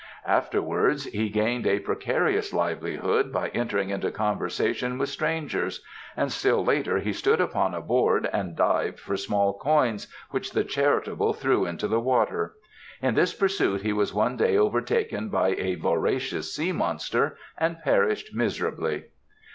Afterwards 0.25 1.03
he 1.05 1.29
gained 1.29 1.67
a 1.67 1.77
precarious 1.79 2.53
livelihood 2.53 3.31
by 3.31 3.49
entering 3.49 3.91
into 3.91 4.09
conversation 4.09 4.97
with 4.97 5.09
strangers, 5.09 5.83
and 6.17 6.31
still 6.31 6.65
later 6.65 6.97
he 6.97 7.13
stood 7.13 7.39
upon 7.39 7.75
a 7.75 7.81
board 7.81 8.27
and 8.33 8.55
dived 8.55 8.99
for 8.99 9.15
small 9.15 9.53
coins 9.59 10.07
which 10.31 10.53
the 10.53 10.63
charitable 10.63 11.33
threw 11.33 11.67
into 11.67 11.87
the 11.87 11.99
water. 11.99 12.55
In 12.99 13.13
this 13.13 13.35
pursuit 13.35 13.81
he 13.83 13.93
was 13.93 14.11
one 14.11 14.37
day 14.37 14.57
overtaken 14.57 15.29
by 15.29 15.49
a 15.49 15.75
voracious 15.75 16.51
sea 16.51 16.71
monster 16.71 17.37
and 17.55 17.79
perished 17.83 18.33
miserably. 18.33 19.03